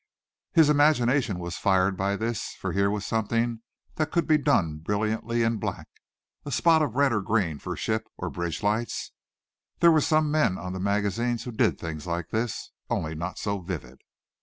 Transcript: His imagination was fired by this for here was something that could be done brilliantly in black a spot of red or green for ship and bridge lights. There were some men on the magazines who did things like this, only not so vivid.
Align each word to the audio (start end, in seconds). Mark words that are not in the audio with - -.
His 0.51 0.67
imagination 0.67 1.37
was 1.37 1.59
fired 1.59 1.95
by 1.95 2.15
this 2.15 2.53
for 2.55 2.71
here 2.71 2.89
was 2.89 3.05
something 3.05 3.61
that 3.97 4.09
could 4.11 4.25
be 4.25 4.39
done 4.39 4.77
brilliantly 4.79 5.43
in 5.43 5.57
black 5.57 5.87
a 6.43 6.51
spot 6.51 6.81
of 6.81 6.95
red 6.95 7.13
or 7.13 7.21
green 7.21 7.59
for 7.59 7.75
ship 7.77 8.07
and 8.19 8.33
bridge 8.33 8.63
lights. 8.63 9.11
There 9.79 9.91
were 9.91 10.01
some 10.01 10.31
men 10.31 10.57
on 10.57 10.73
the 10.73 10.79
magazines 10.79 11.43
who 11.43 11.51
did 11.51 11.77
things 11.77 12.07
like 12.07 12.29
this, 12.29 12.71
only 12.89 13.13
not 13.13 13.37
so 13.37 13.59
vivid. 13.59 14.01